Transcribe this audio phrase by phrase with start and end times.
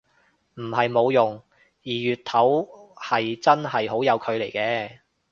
[0.55, 1.33] 唔係冇用，
[1.83, 4.97] 二月頭係真係好有距離嘅